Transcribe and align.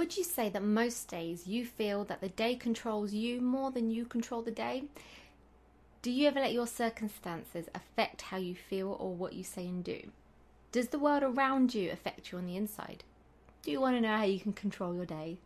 Would 0.00 0.16
you 0.16 0.24
say 0.24 0.48
that 0.48 0.62
most 0.62 1.08
days 1.08 1.46
you 1.46 1.66
feel 1.66 2.04
that 2.04 2.22
the 2.22 2.30
day 2.30 2.56
controls 2.56 3.12
you 3.12 3.42
more 3.42 3.70
than 3.70 3.90
you 3.90 4.06
control 4.06 4.40
the 4.40 4.50
day? 4.50 4.84
Do 6.00 6.10
you 6.10 6.26
ever 6.26 6.40
let 6.40 6.54
your 6.54 6.66
circumstances 6.66 7.68
affect 7.74 8.22
how 8.22 8.38
you 8.38 8.54
feel 8.54 8.96
or 8.98 9.12
what 9.12 9.34
you 9.34 9.44
say 9.44 9.66
and 9.66 9.84
do? 9.84 10.00
Does 10.72 10.88
the 10.88 10.98
world 10.98 11.22
around 11.22 11.74
you 11.74 11.90
affect 11.90 12.32
you 12.32 12.38
on 12.38 12.46
the 12.46 12.56
inside? 12.56 13.04
Do 13.60 13.70
you 13.70 13.78
want 13.78 13.94
to 13.94 14.00
know 14.00 14.16
how 14.16 14.24
you 14.24 14.40
can 14.40 14.54
control 14.54 14.94
your 14.94 15.04
day? 15.04 15.36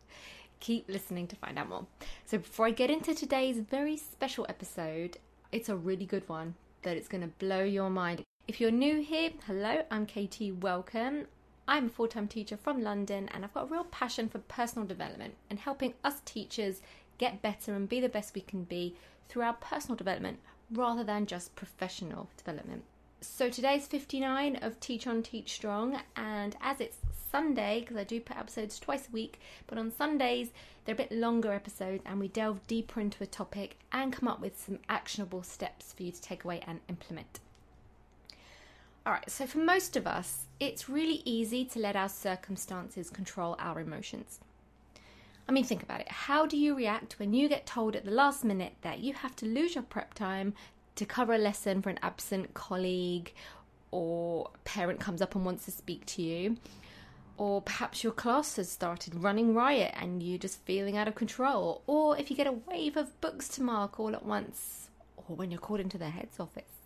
Keep 0.61 0.89
listening 0.89 1.27
to 1.27 1.37
find 1.37 1.59
out 1.59 1.69
more. 1.69 1.87
So, 2.25 2.39
before 2.39 2.67
I 2.67 2.71
get 2.71 2.91
into 2.91 3.13
today's 3.13 3.59
very 3.59 3.97
special 3.97 4.47
episode, 4.49 5.19
it's 5.51 5.69
a 5.69 5.75
really 5.75 6.07
good 6.07 6.29
one 6.29 6.55
that 6.83 6.97
it's 6.97 7.09
going 7.09 7.23
to 7.25 7.45
blow 7.45 7.65
your 7.65 7.91
mind. 7.91 8.23
If 8.47 8.61
you're 8.61 8.71
new 8.71 9.03
here, 9.03 9.31
hello, 9.49 9.83
I'm 9.91 10.07
Katie, 10.07 10.53
welcome. 10.53 11.27
I'm 11.67 11.87
a 11.87 11.91
full 11.91 12.09
time 12.09 12.29
teacher 12.29 12.57
from 12.57 12.83
London 12.83 13.29
and 13.33 13.45
I've 13.45 13.55
got 13.55 13.65
a 13.65 13.73
real 13.73 13.85
passion 13.85 14.29
for 14.29 14.39
personal 14.39 14.87
development 14.87 15.35
and 15.49 15.59
helping 15.59 15.95
us 16.05 16.21
teachers 16.25 16.83
get 17.19 17.43
better 17.43 17.75
and 17.75 17.89
be 17.89 18.01
the 18.01 18.09
best 18.09 18.35
we 18.35 18.43
can 18.43 18.65
be 18.65 18.97
through 19.29 19.43
our 19.43 19.55
personal 19.55 19.97
development 19.97 20.41
rather 20.71 21.05
than 21.05 21.27
just 21.27 21.57
professional 21.57 22.29
development. 22.37 22.85
So 23.21 23.49
today's 23.49 23.87
59 23.87 24.57
of 24.57 24.79
Teach 24.81 25.07
on 25.07 25.23
Teach 25.23 25.55
Strong, 25.55 25.99
and 26.15 26.55
as 26.61 26.79
it's 26.79 26.99
Sunday, 27.33 27.81
because 27.81 27.97
I 27.97 28.05
do 28.05 28.21
put 28.21 28.37
episodes 28.37 28.79
twice 28.79 29.09
a 29.09 29.13
week, 29.13 29.41
but 29.67 29.79
on 29.79 29.91
Sundays 29.91 30.51
they're 30.85 30.95
a 30.95 30.99
bit 30.99 31.11
longer 31.11 31.53
episodes 31.53 32.03
and 32.05 32.21
we 32.21 32.29
delve 32.29 32.67
deeper 32.67 33.01
into 33.01 33.25
a 33.25 33.27
topic 33.27 33.79
and 33.93 34.13
come 34.13 34.29
up 34.29 34.41
with 34.41 34.63
some 34.63 34.79
actionable 34.91 35.43
steps 35.43 35.95
for 35.95 36.03
you 36.03 36.13
to 36.13 36.21
take 36.21 36.45
away 36.45 36.61
and 36.67 36.81
implement. 36.91 37.41
Alright, 39.07 39.31
so 39.31 39.47
for 39.47 39.59
most 39.59 39.97
of 39.97 40.07
us, 40.07 40.47
it's 40.59 40.89
really 40.89 41.21
easy 41.27 41.63
to 41.67 41.79
let 41.79 41.95
our 41.95 42.09
circumstances 42.09 43.11
control 43.11 43.55
our 43.59 43.79
emotions. 43.79 44.41
I 45.47 45.53
mean, 45.53 45.65
think 45.65 45.83
about 45.83 46.01
it. 46.01 46.09
How 46.09 46.47
do 46.47 46.57
you 46.57 46.75
react 46.75 47.19
when 47.19 47.35
you 47.35 47.47
get 47.47 47.67
told 47.67 47.97
at 47.97 48.07
the 48.07 48.11
last 48.11 48.45
minute 48.45 48.77
that 48.81 49.01
you 49.01 49.13
have 49.13 49.37
to 49.37 49.47
lose 49.47 49.75
your 49.75 49.85
prep 49.85 50.15
time 50.15 50.55
to 50.95 51.05
cover 51.05 51.35
a 51.35 51.39
lesson 51.39 51.83
for 51.83 51.91
an 51.91 51.99
absent 52.03 52.55
colleague, 52.55 53.35
or 53.91 54.51
parent 54.65 55.01
comes 55.01 55.21
up 55.21 55.35
and 55.35 55.45
wants 55.45 55.67
to 55.67 55.71
speak 55.71 56.07
to 56.07 56.23
you? 56.23 56.57
Or 57.37 57.61
perhaps 57.61 58.03
your 58.03 58.13
class 58.13 58.57
has 58.57 58.71
started 58.71 59.23
running 59.23 59.55
riot 59.55 59.93
and 60.01 60.23
you're 60.23 60.39
just 60.39 60.65
feeling 60.65 60.97
out 60.97 61.09
of 61.09 61.15
control. 61.15 61.83
Or 61.87 62.17
if 62.17 62.31
you 62.31 62.37
get 62.37 62.47
a 62.47 62.53
wave 62.53 62.97
of 62.97 63.21
books 63.21 63.49
to 63.49 63.63
mark 63.63 64.01
all 64.01 64.15
at 64.15 64.25
once, 64.25 64.89
or 65.17 65.37
when 65.37 65.51
you're 65.51 65.61
called 65.61 65.81
into 65.81 65.99
the 65.99 66.09
head's 66.09 66.41
office. 66.41 66.84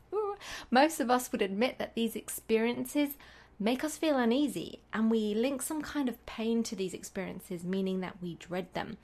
Most 0.71 1.01
of 1.01 1.11
us 1.11 1.31
would 1.33 1.43
admit 1.43 1.79
that 1.79 1.95
these 1.95 2.17
experiences 2.17 3.11
make 3.59 3.83
us 3.83 3.97
feel 3.97 4.17
uneasy 4.17 4.81
and 4.93 5.11
we 5.11 5.35
link 5.35 5.63
some 5.63 5.83
kind 5.83 6.09
of 6.09 6.25
pain 6.27 6.63
to 6.65 6.77
these 6.77 6.95
experiences, 6.95 7.65
meaning 7.65 8.01
that 8.01 8.23
we 8.23 8.35
dread 8.37 8.73
them. 8.75 8.97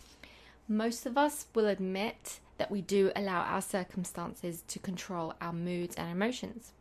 Most 0.68 1.06
of 1.06 1.18
us 1.18 1.46
will 1.54 1.66
admit 1.66 2.40
that 2.58 2.70
we 2.70 2.80
do 2.80 3.10
allow 3.16 3.42
our 3.42 3.60
circumstances 3.60 4.62
to 4.68 4.78
control 4.78 5.34
our 5.40 5.52
moods 5.52 5.96
and 5.96 6.10
emotions. 6.10 6.72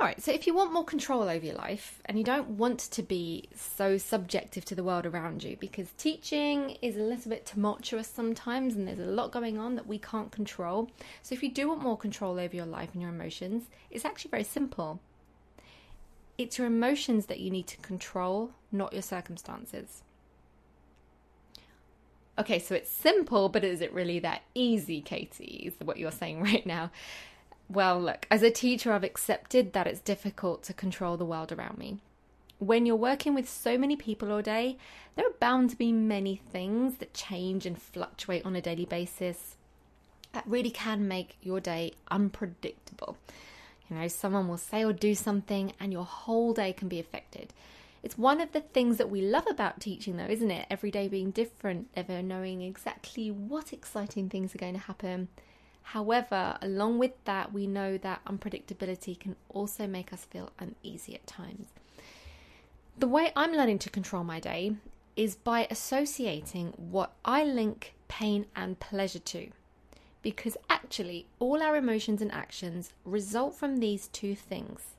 Alright, 0.00 0.22
so 0.22 0.30
if 0.30 0.46
you 0.46 0.54
want 0.54 0.72
more 0.72 0.84
control 0.84 1.22
over 1.22 1.44
your 1.44 1.56
life 1.56 2.00
and 2.04 2.16
you 2.16 2.22
don't 2.22 2.50
want 2.50 2.78
to 2.78 3.02
be 3.02 3.48
so 3.56 3.98
subjective 3.98 4.64
to 4.66 4.76
the 4.76 4.84
world 4.84 5.06
around 5.06 5.42
you, 5.42 5.56
because 5.58 5.90
teaching 5.98 6.76
is 6.80 6.96
a 6.96 7.00
little 7.02 7.28
bit 7.28 7.44
tumultuous 7.44 8.06
sometimes 8.06 8.76
and 8.76 8.86
there's 8.86 9.00
a 9.00 9.04
lot 9.06 9.32
going 9.32 9.58
on 9.58 9.74
that 9.74 9.88
we 9.88 9.98
can't 9.98 10.30
control. 10.30 10.88
So 11.22 11.34
if 11.34 11.42
you 11.42 11.50
do 11.50 11.66
want 11.66 11.82
more 11.82 11.98
control 11.98 12.38
over 12.38 12.54
your 12.54 12.64
life 12.64 12.90
and 12.92 13.02
your 13.02 13.10
emotions, 13.10 13.64
it's 13.90 14.04
actually 14.04 14.30
very 14.30 14.44
simple. 14.44 15.00
It's 16.36 16.58
your 16.58 16.68
emotions 16.68 17.26
that 17.26 17.40
you 17.40 17.50
need 17.50 17.66
to 17.66 17.76
control, 17.78 18.52
not 18.70 18.92
your 18.92 19.02
circumstances. 19.02 20.04
Okay, 22.38 22.60
so 22.60 22.76
it's 22.76 22.88
simple, 22.88 23.48
but 23.48 23.64
is 23.64 23.80
it 23.80 23.92
really 23.92 24.20
that 24.20 24.42
easy, 24.54 25.00
Katie? 25.00 25.64
Is 25.66 25.74
what 25.84 25.96
you're 25.96 26.12
saying 26.12 26.40
right 26.44 26.64
now. 26.64 26.92
Well, 27.70 28.00
look, 28.00 28.26
as 28.30 28.42
a 28.42 28.50
teacher, 28.50 28.92
I've 28.92 29.04
accepted 29.04 29.74
that 29.74 29.86
it's 29.86 30.00
difficult 30.00 30.62
to 30.64 30.72
control 30.72 31.18
the 31.18 31.26
world 31.26 31.52
around 31.52 31.76
me. 31.76 31.98
When 32.58 32.86
you're 32.86 32.96
working 32.96 33.34
with 33.34 33.48
so 33.48 33.76
many 33.76 33.94
people 33.94 34.32
all 34.32 34.40
day, 34.40 34.78
there 35.14 35.26
are 35.26 35.34
bound 35.38 35.70
to 35.70 35.76
be 35.76 35.92
many 35.92 36.36
things 36.36 36.96
that 36.96 37.12
change 37.12 37.66
and 37.66 37.80
fluctuate 37.80 38.46
on 38.46 38.56
a 38.56 38.62
daily 38.62 38.86
basis 38.86 39.56
that 40.32 40.44
really 40.46 40.70
can 40.70 41.06
make 41.06 41.36
your 41.42 41.60
day 41.60 41.92
unpredictable. 42.10 43.18
You 43.88 43.96
know, 43.96 44.08
someone 44.08 44.48
will 44.48 44.58
say 44.58 44.82
or 44.82 44.94
do 44.94 45.14
something, 45.14 45.72
and 45.78 45.92
your 45.92 46.04
whole 46.04 46.54
day 46.54 46.72
can 46.72 46.88
be 46.88 46.98
affected. 46.98 47.52
It's 48.02 48.16
one 48.16 48.40
of 48.40 48.52
the 48.52 48.60
things 48.60 48.96
that 48.96 49.10
we 49.10 49.20
love 49.20 49.46
about 49.46 49.80
teaching, 49.80 50.16
though, 50.16 50.26
isn't 50.26 50.50
it? 50.50 50.66
Every 50.70 50.90
day 50.90 51.06
being 51.06 51.32
different, 51.32 51.88
never 51.94 52.22
knowing 52.22 52.62
exactly 52.62 53.30
what 53.30 53.72
exciting 53.74 54.30
things 54.30 54.54
are 54.54 54.58
going 54.58 54.74
to 54.74 54.80
happen 54.80 55.28
However, 55.92 56.58
along 56.60 56.98
with 56.98 57.12
that, 57.24 57.50
we 57.50 57.66
know 57.66 57.96
that 57.96 58.22
unpredictability 58.26 59.18
can 59.18 59.36
also 59.48 59.86
make 59.86 60.12
us 60.12 60.26
feel 60.26 60.50
uneasy 60.58 61.14
at 61.14 61.26
times. 61.26 61.68
The 62.98 63.08
way 63.08 63.32
I'm 63.34 63.52
learning 63.52 63.78
to 63.80 63.90
control 63.90 64.22
my 64.22 64.38
day 64.38 64.76
is 65.16 65.34
by 65.34 65.66
associating 65.70 66.74
what 66.76 67.14
I 67.24 67.42
link 67.42 67.94
pain 68.06 68.44
and 68.54 68.78
pleasure 68.78 69.18
to. 69.18 69.48
Because 70.20 70.58
actually, 70.68 71.26
all 71.38 71.62
our 71.62 71.74
emotions 71.74 72.20
and 72.20 72.32
actions 72.32 72.92
result 73.06 73.54
from 73.54 73.78
these 73.78 74.08
two 74.08 74.34
things 74.34 74.94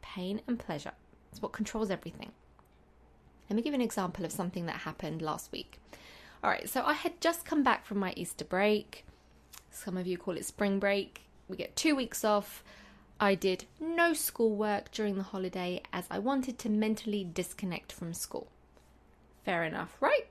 pain 0.00 0.40
and 0.48 0.58
pleasure. 0.58 0.92
It's 1.30 1.40
what 1.40 1.52
controls 1.52 1.88
everything. 1.88 2.32
Let 3.48 3.54
me 3.54 3.62
give 3.62 3.74
you 3.74 3.78
an 3.78 3.80
example 3.80 4.24
of 4.24 4.32
something 4.32 4.66
that 4.66 4.80
happened 4.80 5.22
last 5.22 5.52
week. 5.52 5.78
All 6.42 6.50
right, 6.50 6.68
so 6.68 6.82
I 6.82 6.94
had 6.94 7.20
just 7.20 7.44
come 7.44 7.62
back 7.62 7.86
from 7.86 7.98
my 7.98 8.12
Easter 8.16 8.44
break. 8.44 9.04
Some 9.72 9.96
of 9.96 10.06
you 10.06 10.18
call 10.18 10.36
it 10.36 10.44
spring 10.44 10.78
break. 10.78 11.22
We 11.48 11.56
get 11.56 11.74
two 11.74 11.96
weeks 11.96 12.24
off. 12.24 12.62
I 13.18 13.34
did 13.34 13.64
no 13.80 14.12
schoolwork 14.12 14.90
during 14.92 15.16
the 15.16 15.22
holiday 15.22 15.82
as 15.92 16.04
I 16.10 16.18
wanted 16.18 16.58
to 16.60 16.68
mentally 16.68 17.24
disconnect 17.24 17.92
from 17.92 18.14
school. 18.14 18.48
Fair 19.44 19.64
enough, 19.64 19.96
right? 20.00 20.26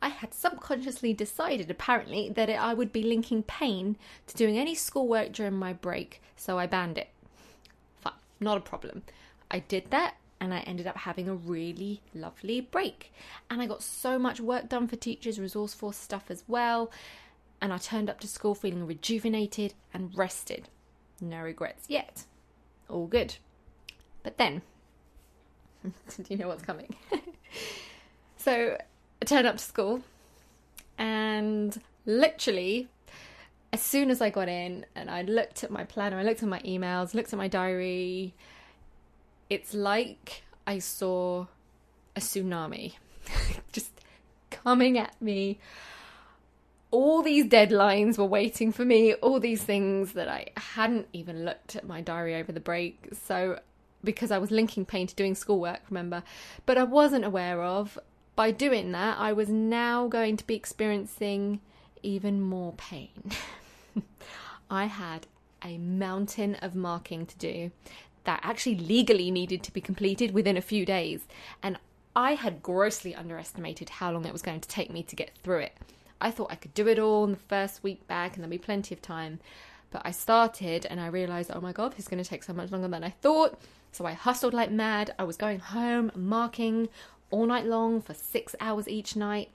I 0.00 0.08
had 0.08 0.34
subconsciously 0.34 1.14
decided, 1.14 1.70
apparently, 1.70 2.28
that 2.30 2.50
I 2.50 2.74
would 2.74 2.92
be 2.92 3.02
linking 3.02 3.44
pain 3.44 3.96
to 4.26 4.36
doing 4.36 4.58
any 4.58 4.74
schoolwork 4.74 5.32
during 5.32 5.54
my 5.54 5.72
break, 5.72 6.20
so 6.36 6.58
I 6.58 6.66
banned 6.66 6.98
it. 6.98 7.08
Fine, 8.00 8.14
not 8.40 8.58
a 8.58 8.60
problem. 8.60 9.02
I 9.50 9.60
did 9.60 9.90
that 9.90 10.16
and 10.40 10.52
I 10.52 10.58
ended 10.60 10.88
up 10.88 10.96
having 10.96 11.28
a 11.28 11.34
really 11.34 12.00
lovely 12.12 12.60
break. 12.60 13.12
And 13.48 13.62
I 13.62 13.66
got 13.66 13.80
so 13.80 14.18
much 14.18 14.40
work 14.40 14.68
done 14.68 14.88
for 14.88 14.96
teachers' 14.96 15.38
resource 15.38 15.72
force 15.72 15.96
stuff 15.96 16.32
as 16.32 16.42
well 16.48 16.90
and 17.62 17.72
I 17.72 17.78
turned 17.78 18.10
up 18.10 18.18
to 18.20 18.26
school 18.26 18.56
feeling 18.56 18.84
rejuvenated 18.86 19.74
and 19.94 20.10
rested. 20.18 20.68
No 21.20 21.38
regrets 21.38 21.84
yet. 21.88 22.24
All 22.88 23.06
good. 23.06 23.36
But 24.24 24.36
then, 24.36 24.62
do 25.84 25.92
you 26.28 26.36
know 26.36 26.48
what's 26.48 26.64
coming? 26.64 26.96
so 28.36 28.76
I 29.22 29.24
turned 29.24 29.46
up 29.46 29.58
to 29.58 29.62
school 29.64 30.02
and 30.98 31.80
literally 32.04 32.88
as 33.72 33.80
soon 33.80 34.10
as 34.10 34.20
I 34.20 34.28
got 34.28 34.48
in 34.48 34.84
and 34.96 35.08
I 35.08 35.22
looked 35.22 35.62
at 35.62 35.70
my 35.70 35.84
planner, 35.84 36.18
I 36.18 36.24
looked 36.24 36.42
at 36.42 36.48
my 36.48 36.60
emails, 36.60 37.14
looked 37.14 37.32
at 37.32 37.38
my 37.38 37.48
diary, 37.48 38.34
it's 39.48 39.72
like 39.72 40.42
I 40.66 40.80
saw 40.80 41.46
a 42.16 42.20
tsunami 42.20 42.94
just 43.72 43.92
coming 44.50 44.98
at 44.98 45.20
me 45.22 45.58
all 46.92 47.22
these 47.22 47.46
deadlines 47.46 48.18
were 48.18 48.26
waiting 48.26 48.70
for 48.70 48.84
me, 48.84 49.14
all 49.14 49.40
these 49.40 49.62
things 49.62 50.12
that 50.12 50.28
I 50.28 50.48
hadn't 50.56 51.08
even 51.12 51.44
looked 51.44 51.74
at 51.74 51.86
my 51.86 52.02
diary 52.02 52.36
over 52.36 52.52
the 52.52 52.60
break. 52.60 53.08
So, 53.24 53.58
because 54.04 54.30
I 54.30 54.38
was 54.38 54.50
linking 54.50 54.84
pain 54.84 55.06
to 55.06 55.14
doing 55.14 55.34
schoolwork, 55.34 55.80
remember, 55.88 56.22
but 56.66 56.78
I 56.78 56.84
wasn't 56.84 57.24
aware 57.24 57.62
of. 57.62 57.98
By 58.36 58.50
doing 58.50 58.92
that, 58.92 59.18
I 59.18 59.32
was 59.32 59.48
now 59.48 60.06
going 60.06 60.36
to 60.36 60.46
be 60.46 60.54
experiencing 60.54 61.60
even 62.02 62.40
more 62.40 62.74
pain. 62.74 63.30
I 64.70 64.84
had 64.84 65.26
a 65.64 65.78
mountain 65.78 66.56
of 66.56 66.74
marking 66.74 67.24
to 67.26 67.38
do 67.38 67.70
that 68.24 68.40
actually 68.42 68.76
legally 68.76 69.30
needed 69.30 69.62
to 69.62 69.72
be 69.72 69.80
completed 69.80 70.32
within 70.32 70.56
a 70.58 70.62
few 70.62 70.84
days, 70.84 71.26
and 71.62 71.78
I 72.14 72.34
had 72.34 72.62
grossly 72.62 73.14
underestimated 73.14 73.88
how 73.88 74.12
long 74.12 74.26
it 74.26 74.32
was 74.32 74.42
going 74.42 74.60
to 74.60 74.68
take 74.68 74.90
me 74.90 75.02
to 75.04 75.16
get 75.16 75.30
through 75.42 75.60
it. 75.60 75.76
I 76.22 76.30
thought 76.30 76.52
I 76.52 76.56
could 76.56 76.72
do 76.72 76.86
it 76.86 76.98
all 76.98 77.24
in 77.24 77.32
the 77.32 77.36
first 77.36 77.82
week 77.82 78.06
back 78.06 78.34
and 78.34 78.42
there'll 78.42 78.50
be 78.50 78.58
plenty 78.58 78.94
of 78.94 79.02
time. 79.02 79.40
But 79.90 80.02
I 80.04 80.12
started 80.12 80.86
and 80.86 81.00
I 81.00 81.08
realized, 81.08 81.50
oh 81.52 81.60
my 81.60 81.72
god, 81.72 81.92
this 81.92 82.00
is 82.00 82.08
going 82.08 82.22
to 82.22 82.28
take 82.28 82.44
so 82.44 82.52
much 82.52 82.70
longer 82.70 82.88
than 82.88 83.04
I 83.04 83.10
thought. 83.10 83.58
So 83.90 84.06
I 84.06 84.12
hustled 84.12 84.54
like 84.54 84.70
mad. 84.70 85.14
I 85.18 85.24
was 85.24 85.36
going 85.36 85.58
home, 85.58 86.12
marking 86.14 86.88
all 87.30 87.44
night 87.44 87.66
long 87.66 88.00
for 88.00 88.14
six 88.14 88.54
hours 88.60 88.88
each 88.88 89.16
night. 89.16 89.50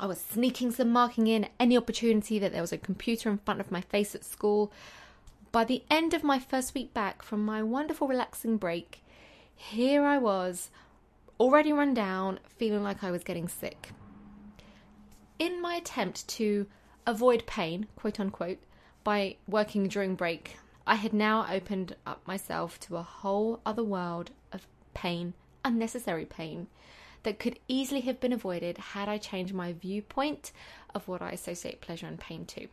I 0.00 0.06
was 0.06 0.20
sneaking 0.20 0.70
some 0.70 0.90
marking 0.90 1.26
in 1.26 1.48
any 1.60 1.76
opportunity 1.76 2.38
that 2.38 2.52
there 2.52 2.60
was 2.62 2.72
a 2.72 2.78
computer 2.78 3.28
in 3.28 3.38
front 3.38 3.60
of 3.60 3.70
my 3.70 3.82
face 3.82 4.14
at 4.14 4.24
school. 4.24 4.72
By 5.52 5.64
the 5.64 5.82
end 5.90 6.14
of 6.14 6.24
my 6.24 6.38
first 6.38 6.74
week 6.74 6.94
back 6.94 7.22
from 7.22 7.44
my 7.44 7.62
wonderful 7.62 8.08
relaxing 8.08 8.56
break, 8.56 9.02
here 9.54 10.04
I 10.04 10.18
was, 10.18 10.70
already 11.38 11.72
run 11.72 11.94
down, 11.94 12.40
feeling 12.56 12.82
like 12.82 13.04
I 13.04 13.10
was 13.10 13.24
getting 13.24 13.48
sick. 13.48 13.90
In 15.38 15.60
my 15.60 15.76
attempt 15.76 16.26
to 16.28 16.66
avoid 17.06 17.46
pain, 17.46 17.86
quote 17.96 18.20
unquote, 18.20 18.58
by 19.04 19.36
working 19.46 19.88
during 19.88 20.14
break, 20.14 20.56
I 20.86 20.96
had 20.96 21.12
now 21.12 21.46
opened 21.50 21.96
up 22.06 22.26
myself 22.26 22.80
to 22.80 22.96
a 22.96 23.02
whole 23.02 23.60
other 23.64 23.84
world 23.84 24.30
of 24.52 24.66
pain, 24.94 25.34
unnecessary 25.64 26.24
pain, 26.24 26.66
that 27.22 27.38
could 27.38 27.58
easily 27.68 28.00
have 28.02 28.20
been 28.20 28.32
avoided 28.32 28.78
had 28.78 29.08
I 29.08 29.18
changed 29.18 29.52
my 29.54 29.72
viewpoint 29.72 30.52
of 30.94 31.08
what 31.08 31.20
I 31.20 31.32
associate 31.32 31.80
pleasure 31.80 32.06
and 32.06 32.18
pain 32.18 32.46
to. 32.46 32.68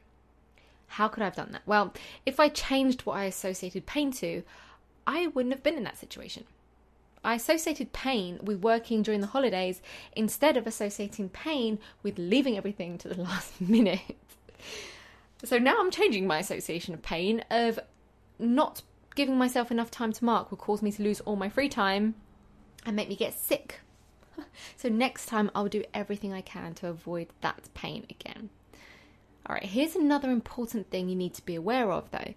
How 0.88 1.08
could 1.08 1.22
I 1.24 1.26
have 1.26 1.36
done 1.36 1.52
that? 1.52 1.64
Well, 1.66 1.94
if 2.26 2.40
I 2.40 2.50
changed 2.50 3.02
what 3.02 3.18
I 3.18 3.26
associated 3.26 3.86
pain 3.86 4.12
to, 4.14 4.44
I 5.08 5.28
wouldn't 5.28 5.54
have 5.54 5.64
been 5.64 5.76
in 5.76 5.84
that 5.84 5.98
situation. 5.98 6.46
I 7.25 7.36
associated 7.36 7.92
pain 7.92 8.39
with 8.42 8.62
working 8.62 9.01
during 9.01 9.22
the 9.22 9.27
holidays 9.27 9.81
instead 10.16 10.57
of 10.57 10.68
associating 10.68 11.30
pain 11.30 11.80
with 12.04 12.19
leaving 12.19 12.56
everything 12.57 12.98
to 13.00 13.07
the 13.07 13.22
last 13.22 13.60
minute. 13.60 14.18
So 15.44 15.57
now 15.57 15.80
I'm 15.80 15.92
changing 15.92 16.27
my 16.27 16.39
association 16.39 16.94
of 16.94 17.01
pain 17.01 17.44
of 17.50 17.80
not 18.39 18.83
giving 19.16 19.38
myself 19.38 19.72
enough 19.72 19.92
time 19.92 20.13
to 20.13 20.25
mark 20.25 20.51
will 20.51 20.57
cause 20.57 20.81
me 20.81 20.92
to 20.92 21.04
lose 21.04 21.22
all 21.22 21.36
my 21.36 21.50
free 21.50 21.69
time 21.69 22.16
and 22.86 22.95
make 22.95 23.10
me 23.10 23.16
get 23.16 23.33
sick. 23.33 23.81
So 24.78 24.89
next 24.89 25.28
time 25.28 25.50
I'll 25.56 25.68
do 25.68 25.83
everything 25.94 26.33
I 26.33 26.42
can 26.42 26.74
to 26.75 26.88
avoid 26.88 27.28
that 27.42 27.69
pain 27.74 28.06
again. 28.10 28.50
All 29.45 29.54
right, 29.54 29.63
here's 29.63 29.95
another 29.95 30.30
important 30.30 30.89
thing 30.89 31.07
you 31.07 31.16
need 31.16 31.33
to 31.36 31.45
be 31.45 31.56
aware 31.56 31.92
of 31.92 32.12
though. 32.12 32.33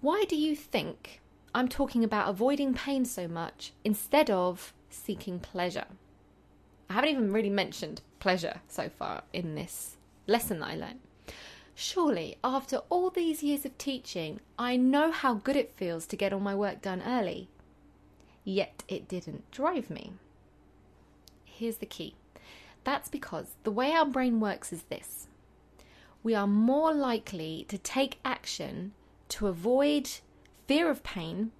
Why 0.00 0.24
do 0.28 0.36
you 0.36 0.56
think 0.56 1.20
I'm 1.56 1.68
talking 1.68 2.04
about 2.04 2.28
avoiding 2.28 2.74
pain 2.74 3.06
so 3.06 3.26
much 3.26 3.72
instead 3.82 4.28
of 4.28 4.74
seeking 4.90 5.38
pleasure. 5.38 5.86
I 6.90 6.92
haven't 6.92 7.08
even 7.08 7.32
really 7.32 7.48
mentioned 7.48 8.02
pleasure 8.18 8.60
so 8.68 8.90
far 8.90 9.22
in 9.32 9.54
this 9.54 9.96
lesson 10.26 10.58
that 10.58 10.68
I 10.68 10.76
learned. 10.76 11.00
Surely, 11.74 12.36
after 12.44 12.82
all 12.90 13.08
these 13.08 13.42
years 13.42 13.64
of 13.64 13.78
teaching, 13.78 14.40
I 14.58 14.76
know 14.76 15.10
how 15.10 15.32
good 15.32 15.56
it 15.56 15.72
feels 15.74 16.06
to 16.08 16.16
get 16.16 16.30
all 16.30 16.40
my 16.40 16.54
work 16.54 16.82
done 16.82 17.02
early. 17.06 17.48
Yet 18.44 18.82
it 18.86 19.08
didn't 19.08 19.50
drive 19.50 19.88
me. 19.88 20.12
Here's 21.46 21.78
the 21.78 21.86
key 21.86 22.16
that's 22.84 23.08
because 23.08 23.56
the 23.64 23.70
way 23.70 23.92
our 23.92 24.04
brain 24.04 24.40
works 24.40 24.74
is 24.74 24.82
this 24.82 25.26
we 26.22 26.34
are 26.34 26.46
more 26.46 26.92
likely 26.92 27.64
to 27.70 27.78
take 27.78 28.18
action 28.26 28.92
to 29.30 29.46
avoid 29.46 30.10
fear 30.66 30.90
of 30.90 31.02
pain 31.02 31.52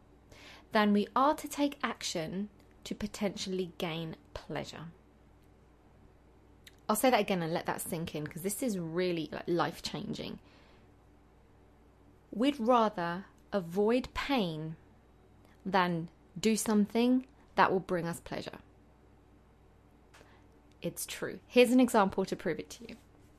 than 0.73 0.93
we 0.93 1.09
are 1.15 1.35
to 1.35 1.49
take 1.49 1.79
action 1.83 2.49
to 2.85 2.95
potentially 2.95 3.73
gain 3.79 4.17
pleasure. 4.35 4.87
I'll 6.89 6.97
say 6.97 7.11
that 7.11 7.21
again 7.21 7.43
and 7.43 7.53
let 7.53 7.67
that 7.67 7.81
sink 7.81 8.15
in 8.15 8.25
because 8.25 8.43
this 8.43 8.63
is 8.63 8.79
really 8.79 9.29
like 9.33 9.45
life 9.47 9.83
changing. 9.83 10.39
We'd 12.31 12.61
rather 12.61 13.25
avoid 13.53 14.09
pain 14.15 14.77
than 15.65 16.09
do 16.39 16.57
something 16.57 17.27
that 17.57 17.73
will 17.73 17.81
bring 17.81 18.07
us 18.07 18.21
pleasure. 18.21 18.59
It's 20.83 21.07
true. 21.07 21.41
Here's 21.49 21.71
an 21.71 21.81
example 21.81 22.25
to 22.25 22.37
prove 22.37 22.59
it 22.61 22.71
to 22.71 22.89
you. 22.89 22.97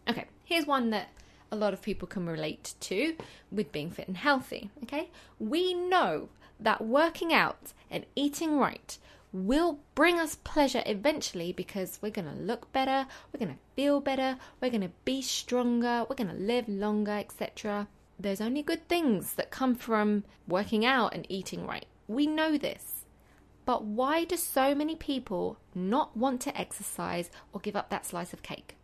Okay, 0.09 0.25
here's 0.43 0.65
one 0.65 0.89
that 0.89 1.09
a 1.51 1.55
lot 1.55 1.73
of 1.73 1.81
people 1.81 2.07
can 2.07 2.25
relate 2.25 2.73
to 2.81 3.15
with 3.51 3.71
being 3.71 3.89
fit 3.89 4.07
and 4.07 4.17
healthy. 4.17 4.69
Okay, 4.83 5.09
we 5.39 5.73
know 5.73 6.29
that 6.59 6.85
working 6.85 7.33
out 7.33 7.73
and 7.89 8.05
eating 8.15 8.57
right 8.57 8.97
will 9.33 9.79
bring 9.93 10.19
us 10.19 10.35
pleasure 10.35 10.81
eventually 10.85 11.51
because 11.51 11.99
we're 12.01 12.09
going 12.09 12.27
to 12.27 12.41
look 12.41 12.71
better, 12.71 13.05
we're 13.31 13.45
going 13.45 13.53
to 13.53 13.61
feel 13.75 13.99
better, 13.99 14.37
we're 14.61 14.71
going 14.71 14.81
to 14.81 14.91
be 15.05 15.21
stronger, 15.21 16.05
we're 16.09 16.15
going 16.15 16.29
to 16.29 16.33
live 16.33 16.67
longer, 16.67 17.11
etc. 17.11 17.87
There's 18.19 18.41
only 18.41 18.63
good 18.63 18.87
things 18.87 19.33
that 19.33 19.51
come 19.51 19.75
from 19.75 20.23
working 20.47 20.85
out 20.85 21.13
and 21.13 21.25
eating 21.29 21.67
right. 21.67 21.85
We 22.07 22.25
know 22.25 22.57
this. 22.57 23.05
But 23.65 23.83
why 23.83 24.23
do 24.23 24.37
so 24.37 24.73
many 24.73 24.95
people 24.95 25.57
not 25.75 26.15
want 26.15 26.39
to 26.41 26.57
exercise 26.57 27.29
or 27.51 27.59
give 27.59 27.75
up 27.75 27.89
that 27.89 28.05
slice 28.05 28.31
of 28.31 28.41
cake? 28.41 28.77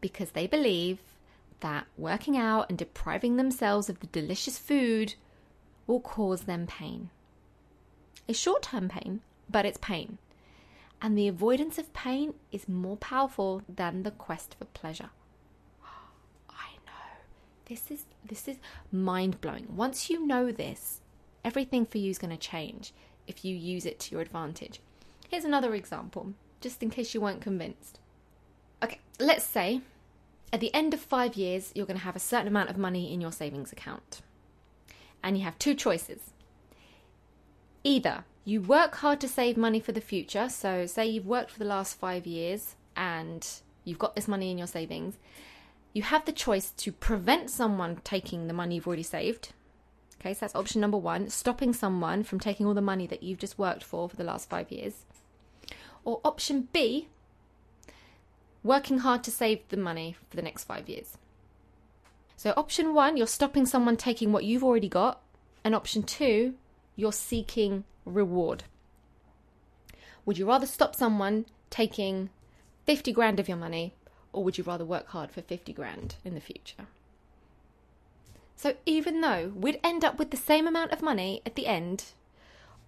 Because 0.00 0.30
they 0.30 0.46
believe 0.46 0.98
that 1.60 1.86
working 1.96 2.36
out 2.36 2.68
and 2.68 2.78
depriving 2.78 3.36
themselves 3.36 3.88
of 3.88 4.00
the 4.00 4.06
delicious 4.08 4.58
food 4.58 5.14
will 5.86 6.00
cause 6.00 6.42
them 6.42 6.66
pain. 6.66 7.10
It's 8.26 8.38
short 8.38 8.62
term 8.62 8.88
pain, 8.88 9.20
but 9.50 9.64
it's 9.64 9.78
pain. 9.78 10.18
And 11.00 11.16
the 11.16 11.28
avoidance 11.28 11.78
of 11.78 11.92
pain 11.92 12.34
is 12.52 12.68
more 12.68 12.96
powerful 12.96 13.62
than 13.68 14.02
the 14.02 14.10
quest 14.10 14.56
for 14.58 14.64
pleasure. 14.66 15.10
I 16.50 16.72
know. 16.86 16.92
This 17.66 17.90
is 17.90 18.04
this 18.24 18.48
is 18.48 18.56
mind 18.92 19.40
blowing. 19.40 19.66
Once 19.74 20.10
you 20.10 20.26
know 20.26 20.52
this, 20.52 21.00
everything 21.44 21.86
for 21.86 21.98
you 21.98 22.10
is 22.10 22.18
going 22.18 22.36
to 22.36 22.36
change 22.36 22.92
if 23.26 23.44
you 23.44 23.54
use 23.54 23.86
it 23.86 23.98
to 24.00 24.12
your 24.12 24.20
advantage. 24.20 24.80
Here's 25.28 25.44
another 25.44 25.74
example, 25.74 26.34
just 26.60 26.82
in 26.82 26.90
case 26.90 27.14
you 27.14 27.20
weren't 27.20 27.40
convinced. 27.40 28.00
Okay, 28.82 29.00
let's 29.18 29.44
say 29.44 29.80
at 30.52 30.60
the 30.60 30.72
end 30.74 30.94
of 30.94 31.00
five 31.00 31.34
years, 31.34 31.72
you're 31.74 31.86
going 31.86 31.98
to 31.98 32.04
have 32.04 32.16
a 32.16 32.20
certain 32.20 32.48
amount 32.48 32.70
of 32.70 32.78
money 32.78 33.12
in 33.12 33.20
your 33.20 33.32
savings 33.32 33.72
account. 33.72 34.22
And 35.22 35.36
you 35.36 35.44
have 35.44 35.58
two 35.58 35.74
choices. 35.74 36.30
Either 37.84 38.24
you 38.44 38.60
work 38.60 38.96
hard 38.96 39.20
to 39.20 39.28
save 39.28 39.56
money 39.56 39.80
for 39.80 39.92
the 39.92 40.00
future, 40.00 40.48
so 40.48 40.86
say 40.86 41.06
you've 41.06 41.26
worked 41.26 41.50
for 41.50 41.58
the 41.58 41.64
last 41.64 41.98
five 41.98 42.26
years 42.26 42.76
and 42.96 43.46
you've 43.84 43.98
got 43.98 44.14
this 44.14 44.28
money 44.28 44.50
in 44.50 44.58
your 44.58 44.66
savings, 44.66 45.18
you 45.92 46.02
have 46.02 46.24
the 46.24 46.32
choice 46.32 46.70
to 46.70 46.92
prevent 46.92 47.50
someone 47.50 48.00
taking 48.04 48.46
the 48.46 48.54
money 48.54 48.76
you've 48.76 48.86
already 48.86 49.02
saved. 49.02 49.52
Okay, 50.20 50.34
so 50.34 50.40
that's 50.40 50.54
option 50.54 50.80
number 50.80 50.96
one, 50.96 51.28
stopping 51.28 51.72
someone 51.72 52.24
from 52.24 52.40
taking 52.40 52.66
all 52.66 52.74
the 52.74 52.80
money 52.80 53.06
that 53.06 53.22
you've 53.22 53.38
just 53.38 53.58
worked 53.58 53.84
for 53.84 54.08
for 54.08 54.16
the 54.16 54.24
last 54.24 54.48
five 54.48 54.72
years. 54.72 55.04
Or 56.04 56.20
option 56.24 56.68
B, 56.72 57.08
working 58.62 58.98
hard 58.98 59.22
to 59.24 59.30
save 59.30 59.66
the 59.68 59.76
money 59.76 60.16
for 60.28 60.36
the 60.36 60.42
next 60.42 60.64
five 60.64 60.88
years. 60.88 61.16
So, 62.36 62.54
option 62.56 62.94
one, 62.94 63.16
you're 63.16 63.26
stopping 63.26 63.66
someone 63.66 63.96
taking 63.96 64.32
what 64.32 64.44
you've 64.44 64.64
already 64.64 64.88
got. 64.88 65.20
And 65.64 65.74
option 65.74 66.02
two, 66.02 66.54
you're 66.94 67.12
seeking 67.12 67.84
reward. 68.04 68.64
Would 70.24 70.38
you 70.38 70.46
rather 70.46 70.66
stop 70.66 70.94
someone 70.94 71.46
taking 71.70 72.30
50 72.86 73.12
grand 73.12 73.40
of 73.40 73.48
your 73.48 73.56
money, 73.56 73.94
or 74.32 74.44
would 74.44 74.56
you 74.56 74.64
rather 74.64 74.84
work 74.84 75.08
hard 75.08 75.30
for 75.30 75.42
50 75.42 75.72
grand 75.72 76.14
in 76.24 76.34
the 76.34 76.40
future? 76.40 76.86
So, 78.56 78.74
even 78.86 79.20
though 79.20 79.52
we'd 79.54 79.80
end 79.82 80.04
up 80.04 80.18
with 80.18 80.30
the 80.30 80.36
same 80.36 80.66
amount 80.66 80.92
of 80.92 81.02
money 81.02 81.42
at 81.44 81.54
the 81.54 81.66
end, 81.66 82.04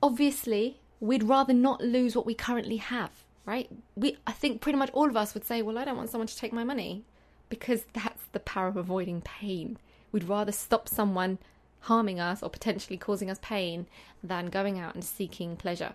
obviously 0.03 0.79
we'd 1.01 1.25
rather 1.25 1.53
not 1.53 1.81
lose 1.81 2.15
what 2.15 2.27
we 2.27 2.35
currently 2.35 2.77
have 2.77 3.11
right? 3.47 3.69
We, 3.97 4.19
I 4.27 4.33
think 4.33 4.61
pretty 4.61 4.79
much 4.79 4.91
all 4.93 5.09
of 5.09 5.17
us 5.17 5.35
would 5.35 5.45
say, 5.45 5.63
well, 5.63 5.79
I 5.79 5.85
don't 5.85 5.97
want 5.97 6.11
someone 6.11 6.29
to 6.29 6.37
take 6.37 6.53
my 6.53 6.65
money 6.65 7.05
because 7.49 7.85
that's 7.93 8.25
the 8.33 8.41
power 8.41 8.69
of 8.69 8.77
avoiding 8.77 9.21
pain. 9.21 9.79
We'd 10.13 10.25
rather 10.25 10.53
stop 10.53 10.89
someone 10.89 11.39
harming 11.81 12.21
us 12.21 12.43
or 12.43 12.51
potentially 12.51 12.97
causing 12.97 13.31
us 13.31 13.39
pain 13.41 13.87
than 14.23 14.47
going 14.47 14.79
out 14.79 14.95
and 14.95 15.05
seeking 15.05 15.57
pleasure. 15.57 15.95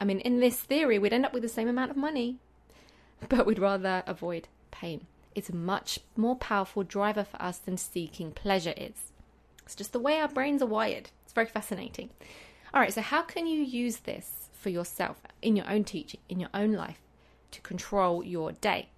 I 0.00 0.04
mean, 0.04 0.20
in 0.20 0.40
this 0.40 0.58
theory, 0.58 0.98
we'd 0.98 1.12
end 1.12 1.26
up 1.26 1.32
with 1.32 1.42
the 1.42 1.48
same 1.48 1.68
amount 1.68 1.90
of 1.90 1.96
money, 1.96 2.38
but 3.28 3.46
we'd 3.46 3.58
rather 3.58 4.02
avoid 4.06 4.48
pain. 4.70 5.06
It's 5.34 5.50
a 5.50 5.54
much 5.54 6.00
more 6.16 6.36
powerful 6.36 6.82
driver 6.82 7.24
for 7.24 7.40
us 7.40 7.58
than 7.58 7.76
seeking 7.76 8.32
pleasure 8.32 8.74
is. 8.76 9.12
It's 9.64 9.76
just 9.76 9.92
the 9.92 10.00
way 10.00 10.18
our 10.18 10.28
brains 10.28 10.62
are 10.62 10.66
wired. 10.66 11.10
It's 11.24 11.32
very 11.32 11.46
fascinating. 11.46 12.10
All 12.72 12.80
right, 12.80 12.92
so 12.92 13.00
how 13.00 13.22
can 13.22 13.46
you 13.46 13.60
use 13.62 13.98
this 13.98 14.40
for 14.60 14.68
yourself 14.68 15.22
in 15.42 15.56
your 15.56 15.68
own 15.68 15.84
teaching, 15.84 16.20
in 16.28 16.38
your 16.38 16.50
own 16.52 16.72
life, 16.72 17.00
to 17.50 17.60
control 17.62 18.22
your 18.22 18.52
day. 18.52 18.88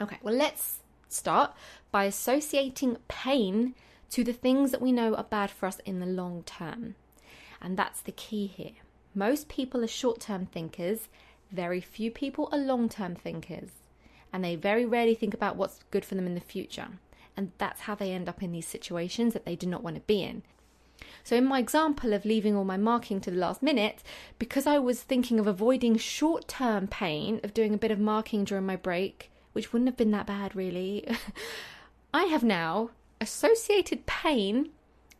Okay, 0.00 0.18
well, 0.22 0.34
let's 0.34 0.80
start 1.08 1.54
by 1.90 2.04
associating 2.04 2.98
pain 3.08 3.74
to 4.10 4.24
the 4.24 4.32
things 4.32 4.70
that 4.72 4.82
we 4.82 4.92
know 4.92 5.14
are 5.14 5.24
bad 5.24 5.50
for 5.50 5.66
us 5.66 5.80
in 5.84 6.00
the 6.00 6.06
long 6.06 6.42
term. 6.42 6.96
And 7.62 7.76
that's 7.76 8.00
the 8.00 8.12
key 8.12 8.46
here. 8.46 8.72
Most 9.14 9.48
people 9.48 9.82
are 9.84 9.88
short 9.88 10.20
term 10.20 10.46
thinkers, 10.46 11.08
very 11.50 11.80
few 11.80 12.10
people 12.10 12.48
are 12.50 12.58
long 12.58 12.88
term 12.88 13.14
thinkers, 13.14 13.70
and 14.32 14.44
they 14.44 14.56
very 14.56 14.84
rarely 14.84 15.14
think 15.14 15.32
about 15.32 15.56
what's 15.56 15.80
good 15.90 16.04
for 16.04 16.16
them 16.16 16.26
in 16.26 16.34
the 16.34 16.40
future. 16.40 16.88
And 17.36 17.52
that's 17.58 17.82
how 17.82 17.94
they 17.94 18.12
end 18.12 18.28
up 18.28 18.42
in 18.42 18.52
these 18.52 18.66
situations 18.66 19.32
that 19.32 19.44
they 19.44 19.56
do 19.56 19.66
not 19.66 19.82
want 19.82 19.96
to 19.96 20.02
be 20.02 20.22
in. 20.22 20.42
So, 21.22 21.36
in 21.36 21.44
my 21.46 21.58
example 21.58 22.12
of 22.12 22.24
leaving 22.24 22.56
all 22.56 22.64
my 22.64 22.76
marking 22.76 23.20
to 23.22 23.30
the 23.30 23.36
last 23.36 23.62
minute, 23.62 24.02
because 24.38 24.66
I 24.66 24.78
was 24.78 25.02
thinking 25.02 25.38
of 25.38 25.46
avoiding 25.46 25.96
short 25.96 26.48
term 26.48 26.86
pain 26.86 27.40
of 27.42 27.54
doing 27.54 27.74
a 27.74 27.78
bit 27.78 27.90
of 27.90 27.98
marking 27.98 28.44
during 28.44 28.66
my 28.66 28.76
break, 28.76 29.30
which 29.52 29.72
wouldn't 29.72 29.88
have 29.88 29.96
been 29.96 30.10
that 30.12 30.26
bad 30.26 30.54
really, 30.54 31.06
I 32.14 32.24
have 32.24 32.44
now 32.44 32.90
associated 33.20 34.06
pain 34.06 34.70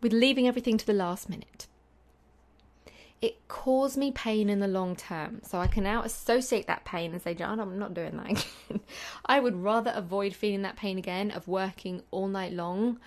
with 0.00 0.12
leaving 0.12 0.46
everything 0.46 0.76
to 0.76 0.86
the 0.86 0.92
last 0.92 1.28
minute. 1.30 1.66
it 3.22 3.48
caused 3.48 3.96
me 3.96 4.12
pain 4.12 4.50
in 4.50 4.60
the 4.60 4.68
long 4.68 4.94
term. 4.94 5.40
So 5.44 5.58
I 5.58 5.66
can 5.66 5.82
now 5.84 6.02
associate 6.02 6.66
that 6.66 6.84
pain 6.84 7.12
and 7.12 7.22
say, 7.22 7.32
John, 7.34 7.58
I'm 7.58 7.78
not 7.78 7.94
doing 7.94 8.16
that 8.18 8.30
again. 8.30 8.80
I 9.24 9.40
would 9.40 9.56
rather 9.56 9.92
avoid 9.94 10.34
feeling 10.34 10.62
that 10.62 10.76
pain 10.76 10.98
again 10.98 11.30
of 11.30 11.48
working 11.48 12.02
all 12.10 12.28
night 12.28 12.52
long 12.52 12.98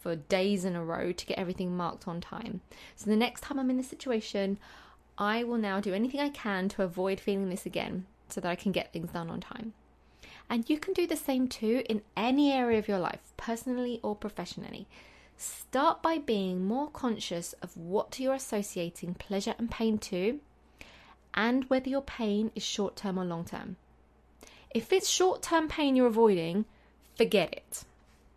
for 0.00 0.16
days 0.16 0.64
in 0.64 0.76
a 0.76 0.84
row 0.84 1.12
to 1.12 1.26
get 1.26 1.38
everything 1.38 1.76
marked 1.76 2.08
on 2.08 2.20
time. 2.20 2.60
So 2.96 3.10
the 3.10 3.16
next 3.16 3.42
time 3.42 3.58
I'm 3.58 3.70
in 3.70 3.76
this 3.76 3.88
situation, 3.88 4.58
I 5.18 5.44
will 5.44 5.58
now 5.58 5.80
do 5.80 5.92
anything 5.92 6.20
I 6.20 6.30
can 6.30 6.68
to 6.70 6.82
avoid 6.82 7.20
feeling 7.20 7.50
this 7.50 7.66
again 7.66 8.06
so 8.28 8.40
that 8.40 8.50
I 8.50 8.56
can 8.56 8.72
get 8.72 8.92
things 8.92 9.10
done 9.10 9.28
on 9.28 9.40
time. 9.40 9.74
And 10.48 10.68
you 10.68 10.78
can 10.78 10.94
do 10.94 11.06
the 11.06 11.16
same 11.16 11.46
too 11.46 11.82
in 11.88 12.02
any 12.16 12.50
area 12.52 12.78
of 12.78 12.88
your 12.88 12.98
life, 12.98 13.32
personally 13.36 14.00
or 14.02 14.16
professionally. 14.16 14.86
Start 15.36 16.02
by 16.02 16.18
being 16.18 16.66
more 16.66 16.88
conscious 16.88 17.52
of 17.62 17.76
what 17.76 18.18
you're 18.18 18.34
associating 18.34 19.14
pleasure 19.14 19.54
and 19.58 19.70
pain 19.70 19.98
to, 19.98 20.40
and 21.34 21.64
whether 21.64 21.88
your 21.88 22.02
pain 22.02 22.50
is 22.54 22.62
short 22.62 22.96
term 22.96 23.18
or 23.18 23.24
long 23.24 23.44
term. 23.44 23.76
If 24.70 24.92
it's 24.92 25.08
short 25.08 25.42
term 25.42 25.68
pain 25.68 25.96
you're 25.96 26.06
avoiding, 26.06 26.64
forget 27.16 27.52
it. 27.52 27.84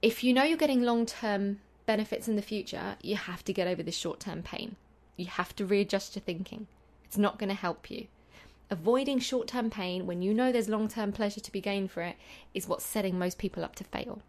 If 0.03 0.21
you 0.21 0.33
know 0.33 0.43
you're 0.43 0.57
getting 0.57 0.81
long 0.81 1.05
term 1.05 1.61
benefits 1.85 2.27
in 2.27 2.35
the 2.35 2.41
future, 2.41 2.97
you 3.01 3.15
have 3.15 3.41
to 3.45 3.53
get 3.53 3.69
over 3.69 3.81
this 3.81 3.95
short 3.95 4.19
term 4.19 4.43
pain. 4.43 4.75
You 5.15 5.27
have 5.27 5.55
to 5.55 5.65
readjust 5.65 6.17
your 6.17 6.23
thinking. 6.23 6.67
It's 7.05 7.17
not 7.17 7.39
going 7.39 7.47
to 7.47 7.55
help 7.55 7.89
you. 7.89 8.07
Avoiding 8.69 9.19
short 9.19 9.47
term 9.47 9.69
pain 9.69 10.05
when 10.05 10.21
you 10.21 10.33
know 10.33 10.51
there's 10.51 10.67
long 10.67 10.89
term 10.89 11.13
pleasure 11.13 11.39
to 11.39 11.51
be 11.53 11.61
gained 11.61 11.89
for 11.89 12.01
it 12.01 12.17
is 12.53 12.67
what's 12.67 12.85
setting 12.85 13.17
most 13.17 13.37
people 13.37 13.63
up 13.63 13.75
to 13.75 13.85
fail. 13.85 14.21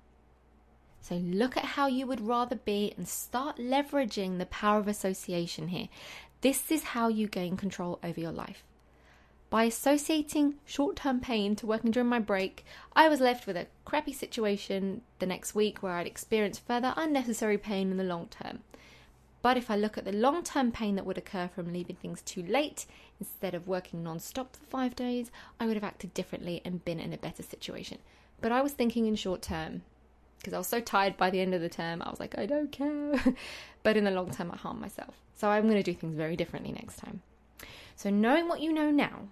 So 1.00 1.16
look 1.16 1.56
at 1.56 1.64
how 1.64 1.88
you 1.88 2.06
would 2.06 2.20
rather 2.20 2.54
be 2.54 2.94
and 2.96 3.08
start 3.08 3.56
leveraging 3.56 4.38
the 4.38 4.46
power 4.46 4.78
of 4.78 4.86
association 4.86 5.68
here. 5.68 5.88
This 6.40 6.70
is 6.70 6.84
how 6.84 7.08
you 7.08 7.26
gain 7.26 7.56
control 7.56 7.98
over 8.04 8.20
your 8.20 8.30
life. 8.30 8.62
By 9.54 9.66
associating 9.66 10.56
short 10.66 10.96
term 10.96 11.20
pain 11.20 11.54
to 11.54 11.66
working 11.68 11.92
during 11.92 12.08
my 12.08 12.18
break, 12.18 12.64
I 12.96 13.08
was 13.08 13.20
left 13.20 13.46
with 13.46 13.56
a 13.56 13.68
crappy 13.84 14.12
situation 14.12 15.02
the 15.20 15.26
next 15.26 15.54
week 15.54 15.80
where 15.80 15.92
I'd 15.92 16.08
experience 16.08 16.58
further 16.58 16.92
unnecessary 16.96 17.56
pain 17.56 17.92
in 17.92 17.96
the 17.96 18.02
long 18.02 18.26
term. 18.26 18.64
But 19.42 19.56
if 19.56 19.70
I 19.70 19.76
look 19.76 19.96
at 19.96 20.04
the 20.04 20.10
long 20.10 20.42
term 20.42 20.72
pain 20.72 20.96
that 20.96 21.06
would 21.06 21.18
occur 21.18 21.46
from 21.46 21.72
leaving 21.72 21.94
things 21.94 22.20
too 22.22 22.42
late, 22.42 22.86
instead 23.20 23.54
of 23.54 23.68
working 23.68 24.02
non 24.02 24.18
stop 24.18 24.56
for 24.56 24.64
five 24.64 24.96
days, 24.96 25.30
I 25.60 25.68
would 25.68 25.76
have 25.76 25.84
acted 25.84 26.14
differently 26.14 26.60
and 26.64 26.84
been 26.84 26.98
in 26.98 27.12
a 27.12 27.16
better 27.16 27.44
situation. 27.44 27.98
But 28.40 28.50
I 28.50 28.60
was 28.60 28.72
thinking 28.72 29.06
in 29.06 29.14
short 29.14 29.40
term 29.40 29.82
because 30.38 30.52
I 30.52 30.58
was 30.58 30.66
so 30.66 30.80
tired 30.80 31.16
by 31.16 31.30
the 31.30 31.38
end 31.38 31.54
of 31.54 31.60
the 31.60 31.68
term. 31.68 32.02
I 32.02 32.10
was 32.10 32.18
like, 32.18 32.36
I 32.36 32.46
don't 32.46 32.72
care. 32.72 33.36
but 33.84 33.96
in 33.96 34.02
the 34.02 34.10
long 34.10 34.32
term, 34.32 34.50
I 34.50 34.56
harmed 34.56 34.80
myself. 34.80 35.14
So 35.36 35.48
I'm 35.48 35.68
going 35.68 35.80
to 35.80 35.84
do 35.84 35.94
things 35.94 36.16
very 36.16 36.34
differently 36.34 36.72
next 36.72 36.96
time. 36.96 37.22
So, 37.94 38.10
knowing 38.10 38.48
what 38.48 38.60
you 38.60 38.72
know 38.72 38.90
now, 38.90 39.28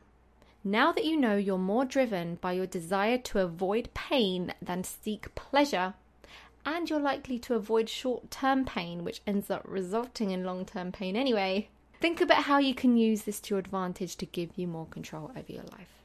now 0.64 0.92
that 0.92 1.04
you 1.04 1.16
know 1.16 1.36
you're 1.36 1.58
more 1.58 1.84
driven 1.84 2.36
by 2.36 2.52
your 2.52 2.66
desire 2.66 3.18
to 3.18 3.40
avoid 3.40 3.92
pain 3.94 4.54
than 4.62 4.84
seek 4.84 5.34
pleasure, 5.34 5.94
and 6.64 6.88
you're 6.88 7.00
likely 7.00 7.38
to 7.40 7.54
avoid 7.54 7.88
short 7.88 8.30
term 8.30 8.64
pain, 8.64 9.02
which 9.02 9.22
ends 9.26 9.50
up 9.50 9.62
resulting 9.64 10.30
in 10.30 10.44
long 10.44 10.64
term 10.64 10.92
pain 10.92 11.16
anyway. 11.16 11.68
Think 12.00 12.20
about 12.20 12.44
how 12.44 12.58
you 12.58 12.74
can 12.74 12.96
use 12.96 13.22
this 13.22 13.40
to 13.40 13.54
your 13.54 13.58
advantage 13.60 14.16
to 14.16 14.26
give 14.26 14.50
you 14.56 14.66
more 14.66 14.86
control 14.86 15.30
over 15.36 15.52
your 15.52 15.64
life. 15.64 16.02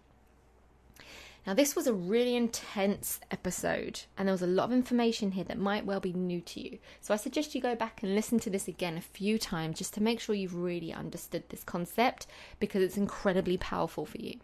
Now, 1.48 1.54
this 1.54 1.76
was 1.76 1.88
a 1.88 1.94
really 1.94 2.36
intense 2.36 3.22
episode, 3.32 4.02
and 4.18 4.28
there 4.28 4.34
was 4.34 4.42
a 4.42 4.48
lot 4.48 4.66
of 4.66 4.74
information 4.74 5.32
here 5.32 5.46
that 5.46 5.58
might 5.58 5.86
well 5.86 6.02
be 6.02 6.12
new 6.12 6.42
to 6.42 6.60
you. 6.60 6.80
So, 7.00 7.14
I 7.14 7.18
suggest 7.18 7.56
you 7.56 7.62
go 7.62 7.74
back 7.74 8.04
and 8.04 8.14
listen 8.14 8.38
to 8.40 8.50
this 8.50 8.68
again 8.68 8.98
a 8.98 9.02
few 9.02 9.38
times 9.38 9.78
just 9.78 9.94
to 9.94 10.04
make 10.04 10.20
sure 10.20 10.36
you've 10.36 10.56
really 10.56 10.92
understood 10.92 11.44
this 11.48 11.64
concept 11.64 12.28
because 12.60 12.84
it's 12.84 12.98
incredibly 12.98 13.56
powerful 13.56 14.06
for 14.06 14.18
you. 14.18 14.40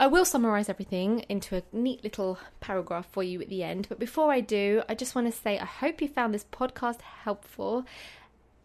I 0.00 0.06
will 0.06 0.24
summarize 0.24 0.70
everything 0.70 1.26
into 1.28 1.56
a 1.58 1.62
neat 1.74 2.02
little 2.02 2.38
paragraph 2.60 3.06
for 3.12 3.22
you 3.22 3.42
at 3.42 3.50
the 3.50 3.62
end, 3.62 3.84
but 3.90 3.98
before 3.98 4.32
I 4.32 4.40
do, 4.40 4.82
I 4.88 4.94
just 4.94 5.14
want 5.14 5.26
to 5.26 5.38
say 5.38 5.58
I 5.58 5.66
hope 5.66 6.00
you 6.00 6.08
found 6.08 6.32
this 6.32 6.46
podcast 6.50 7.02
helpful. 7.02 7.84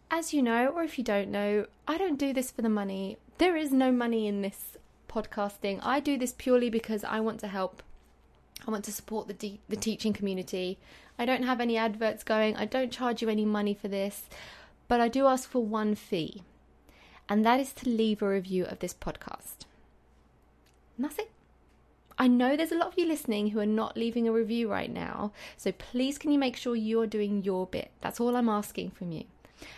As 0.09 0.33
you 0.33 0.41
know, 0.41 0.67
or 0.67 0.81
if 0.81 0.97
you 0.97 1.03
don't 1.03 1.29
know, 1.29 1.65
I 1.89 1.97
don't 1.97 2.17
do 2.17 2.31
this 2.31 2.51
for 2.51 2.61
the 2.61 2.69
money. 2.69 3.17
There 3.37 3.57
is 3.57 3.73
no 3.73 3.91
money 3.91 4.27
in 4.27 4.43
this 4.43 4.77
podcasting. 5.09 5.81
I 5.83 5.99
do 5.99 6.17
this 6.17 6.33
purely 6.37 6.69
because 6.69 7.03
I 7.03 7.19
want 7.19 7.41
to 7.41 7.49
help. 7.49 7.83
I 8.65 8.71
want 8.71 8.85
to 8.85 8.93
support 8.93 9.27
the 9.27 9.33
de- 9.33 9.59
the 9.67 9.75
teaching 9.75 10.13
community. 10.13 10.77
I 11.19 11.25
don't 11.25 11.43
have 11.43 11.59
any 11.59 11.75
adverts 11.75 12.23
going. 12.23 12.55
I 12.55 12.63
don't 12.63 12.93
charge 12.93 13.21
you 13.21 13.27
any 13.27 13.43
money 13.43 13.73
for 13.73 13.89
this, 13.89 14.29
but 14.87 15.01
I 15.01 15.09
do 15.09 15.27
ask 15.27 15.49
for 15.49 15.61
one 15.61 15.95
fee. 15.95 16.43
And 17.27 17.45
that 17.45 17.59
is 17.59 17.73
to 17.73 17.89
leave 17.89 18.21
a 18.21 18.29
review 18.29 18.63
of 18.63 18.79
this 18.79 18.93
podcast. 18.93 19.65
Nothing. 20.97 21.27
I 22.17 22.27
know 22.27 22.55
there's 22.55 22.71
a 22.71 22.77
lot 22.77 22.87
of 22.87 22.97
you 22.97 23.05
listening 23.05 23.49
who 23.49 23.59
are 23.59 23.65
not 23.65 23.97
leaving 23.97 24.27
a 24.27 24.31
review 24.31 24.71
right 24.71 24.91
now, 24.91 25.33
so 25.57 25.73
please 25.73 26.17
can 26.17 26.31
you 26.31 26.39
make 26.39 26.55
sure 26.55 26.75
you're 26.75 27.07
doing 27.07 27.43
your 27.43 27.67
bit? 27.67 27.91
That's 27.99 28.21
all 28.21 28.37
I'm 28.37 28.47
asking 28.47 28.91
from 28.91 29.11
you. 29.11 29.25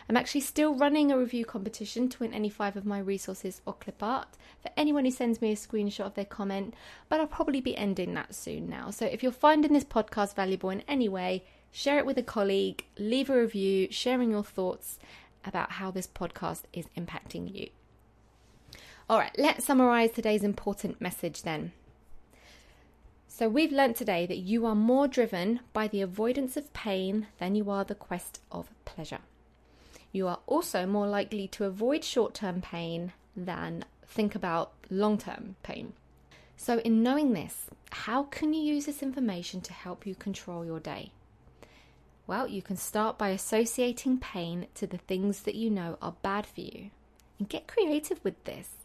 I'm 0.07 0.17
actually 0.17 0.41
still 0.41 0.75
running 0.75 1.11
a 1.11 1.17
review 1.17 1.45
competition 1.45 2.09
to 2.09 2.19
win 2.19 2.33
any 2.33 2.49
five 2.49 2.75
of 2.75 2.85
my 2.85 2.99
resources 2.99 3.61
or 3.65 3.73
clip 3.73 4.03
art 4.03 4.27
for 4.61 4.71
anyone 4.77 5.05
who 5.05 5.11
sends 5.11 5.41
me 5.41 5.51
a 5.51 5.55
screenshot 5.55 6.05
of 6.05 6.13
their 6.15 6.25
comment, 6.25 6.73
but 7.09 7.19
I'll 7.19 7.27
probably 7.27 7.61
be 7.61 7.77
ending 7.77 8.13
that 8.13 8.35
soon 8.35 8.69
now. 8.69 8.91
So 8.91 9.05
if 9.05 9.23
you're 9.23 9.31
finding 9.31 9.73
this 9.73 9.83
podcast 9.83 10.35
valuable 10.35 10.69
in 10.69 10.83
any 10.87 11.09
way, 11.09 11.43
share 11.71 11.97
it 11.97 12.05
with 12.05 12.17
a 12.17 12.23
colleague, 12.23 12.85
leave 12.97 13.29
a 13.29 13.39
review, 13.39 13.87
sharing 13.91 14.31
your 14.31 14.43
thoughts 14.43 14.99
about 15.45 15.73
how 15.73 15.91
this 15.91 16.07
podcast 16.07 16.63
is 16.73 16.85
impacting 16.97 17.53
you. 17.53 17.69
All 19.09 19.19
right, 19.19 19.31
let's 19.37 19.63
summarize 19.63 20.11
today's 20.11 20.43
important 20.43 20.99
message 20.99 21.43
then. 21.43 21.71
So, 23.29 23.47
we've 23.47 23.71
learnt 23.71 23.95
today 23.95 24.25
that 24.25 24.39
you 24.39 24.65
are 24.65 24.75
more 24.75 25.07
driven 25.07 25.61
by 25.71 25.87
the 25.87 26.01
avoidance 26.01 26.57
of 26.57 26.73
pain 26.73 27.27
than 27.37 27.55
you 27.55 27.69
are 27.71 27.85
the 27.85 27.95
quest 27.95 28.41
of 28.51 28.69
pleasure. 28.83 29.19
You 30.11 30.27
are 30.27 30.39
also 30.45 30.85
more 30.85 31.07
likely 31.07 31.47
to 31.49 31.63
avoid 31.63 32.03
short 32.03 32.33
term 32.33 32.59
pain 32.59 33.13
than 33.33 33.85
think 34.05 34.35
about 34.35 34.73
long 34.89 35.17
term 35.17 35.55
pain. 35.63 35.93
So, 36.57 36.79
in 36.79 37.01
knowing 37.01 37.31
this, 37.31 37.69
how 37.91 38.23
can 38.23 38.53
you 38.53 38.61
use 38.61 38.87
this 38.87 39.01
information 39.01 39.61
to 39.61 39.71
help 39.71 40.05
you 40.05 40.15
control 40.15 40.65
your 40.65 40.81
day? 40.81 41.11
Well, 42.25 42.45
you 42.45 42.61
can 42.61 42.75
start 42.75 43.17
by 43.17 43.29
associating 43.29 44.17
pain 44.17 44.67
to 44.75 44.85
the 44.85 44.97
things 44.97 45.43
that 45.43 45.55
you 45.55 45.69
know 45.69 45.97
are 46.01 46.15
bad 46.21 46.45
for 46.45 46.59
you 46.59 46.89
and 47.39 47.47
get 47.47 47.67
creative 47.67 48.21
with 48.21 48.43
this. 48.43 48.76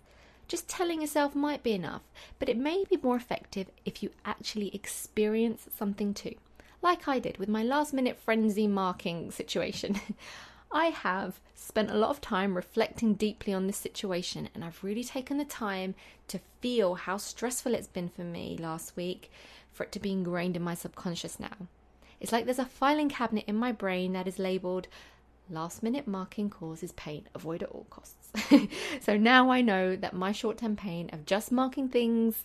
Just 0.52 0.68
telling 0.68 1.00
yourself 1.00 1.35
might 1.35 1.62
be 1.62 1.73
enough, 1.73 2.02
but 2.38 2.50
it 2.50 2.59
may 2.59 2.85
be 2.90 2.99
more 3.02 3.16
effective 3.16 3.71
if 3.87 4.02
you 4.02 4.11
actually 4.26 4.68
experience 4.75 5.66
something 5.75 6.12
too. 6.12 6.35
Like 6.82 7.09
I 7.09 7.21
did 7.21 7.38
with 7.38 7.49
my 7.49 7.62
last 7.62 7.94
minute 7.94 8.18
frenzy 8.18 8.66
marking 8.66 9.30
situation. 9.30 9.99
I 10.71 10.88
have 10.88 11.40
spent 11.54 11.90
a 11.90 11.97
lot 11.97 12.11
of 12.11 12.21
time 12.21 12.54
reflecting 12.54 13.14
deeply 13.14 13.54
on 13.54 13.66
this 13.66 13.78
situation, 13.78 14.50
and 14.54 14.62
I've 14.62 14.85
really 14.85 15.04
taken 15.04 15.38
the 15.38 15.47
time 15.47 15.94
to 16.28 16.40
feel 16.61 16.97
how 16.97 17.16
stressful 17.16 17.73
it's 17.73 17.87
been 17.87 18.11
for 18.11 18.25
me 18.25 18.59
last 18.61 18.94
week 18.94 19.30
for 19.73 19.85
it 19.85 19.92
to 19.92 20.00
be 20.00 20.12
ingrained 20.12 20.54
in 20.54 20.62
my 20.62 20.75
subconscious 20.75 21.40
now. 21.40 21.66
It's 22.21 22.30
like 22.30 22.44
there's 22.44 22.59
a 22.59 22.66
filing 22.66 23.09
cabinet 23.09 23.44
in 23.47 23.56
my 23.56 23.73
brain 23.73 24.12
that 24.12 24.28
is 24.28 24.38
labeled 24.38 24.87
Last 25.51 25.83
minute 25.83 26.07
marking 26.07 26.49
causes 26.51 26.93
pain. 26.93 27.29
Avoid 27.35 27.63
at 27.63 27.71
all 27.71 27.87
costs. 27.91 28.31
so 29.01 29.17
now 29.17 29.51
I 29.51 29.61
know 29.61 29.97
that 29.97 30.15
my 30.15 30.33
short 30.33 30.59
term 30.59 30.77
pain 30.77 31.11
of 31.13 31.27
just 31.27 31.53
marking 31.53 31.89
things, 31.89 32.45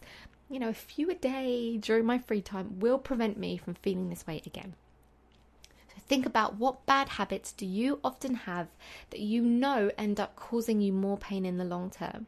you 0.49 0.59
know, 0.59 0.69
a 0.69 0.73
few 0.73 1.09
a 1.09 1.13
day 1.13 1.77
during 1.77 2.05
my 2.05 2.17
free 2.17 2.41
time 2.41 2.79
will 2.79 2.97
prevent 2.97 3.37
me 3.37 3.57
from 3.57 3.75
feeling 3.75 4.09
this 4.09 4.25
way 4.25 4.41
again. 4.45 4.73
So 5.89 6.01
think 6.07 6.25
about 6.25 6.55
what 6.55 6.85
bad 6.85 7.09
habits 7.09 7.51
do 7.51 7.65
you 7.65 7.99
often 8.03 8.33
have 8.35 8.67
that 9.11 9.19
you 9.19 9.41
know 9.41 9.91
end 9.97 10.19
up 10.19 10.35
causing 10.35 10.81
you 10.81 10.91
more 10.91 11.17
pain 11.17 11.45
in 11.45 11.57
the 11.57 11.65
long 11.65 11.89
term? 11.89 12.27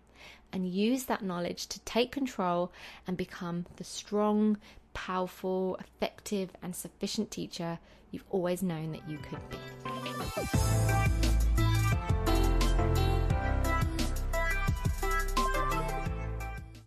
And 0.52 0.68
use 0.68 1.04
that 1.06 1.24
knowledge 1.24 1.68
to 1.68 1.80
take 1.82 2.12
control 2.12 2.72
and 3.06 3.16
become 3.16 3.66
the 3.76 3.84
strong, 3.84 4.58
powerful, 4.94 5.78
effective, 5.80 6.50
and 6.62 6.76
sufficient 6.76 7.30
teacher 7.30 7.80
you've 8.12 8.26
always 8.30 8.64
known 8.64 8.92
that 8.92 9.08
you 9.08 9.18
could 9.20 9.40
be. 9.50 10.09
Thank 10.20 11.24
you. 11.24 11.29